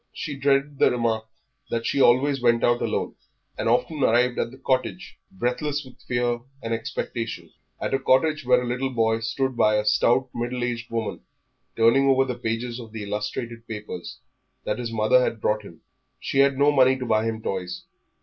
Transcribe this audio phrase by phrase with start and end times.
[0.13, 1.27] She dreaded the remark
[1.69, 3.13] that she always went out alone,
[3.55, 8.63] and often arrived at the cottage breathless with fear and expectation at a cottage where
[8.63, 11.21] a little boy stood by a stout middle aged woman,
[11.77, 14.17] turning over the pages of the illustrated papers
[14.63, 15.81] that his mother had brought him;
[16.19, 17.83] she had no money to buy him toys.